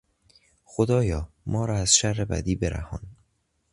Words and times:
خدایا- 0.65 1.29
ما 1.45 1.65
را 1.65 1.75
از 1.77 1.95
شر 1.95 2.25
بدی 2.25 2.55
برهان. 2.55 3.01